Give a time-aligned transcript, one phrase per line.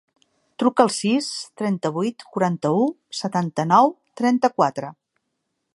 [0.61, 1.27] Truca al sis,
[1.61, 2.81] trenta-vuit, quaranta-u,
[3.21, 4.93] setanta-nou, trenta-quatre.